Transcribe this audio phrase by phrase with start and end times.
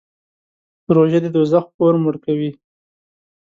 [0.95, 2.51] روژه د دوزخ اور مړ کوي.